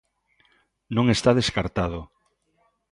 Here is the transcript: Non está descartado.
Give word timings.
Non 0.95 1.05
está 1.15 1.31
descartado. 1.39 2.01